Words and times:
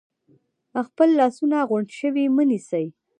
خپل 0.87 1.09
لاسونه 1.19 1.57
غونډ 1.69 1.89
شوي 1.99 2.25
مه 2.35 2.43
نیسئ، 2.49 2.85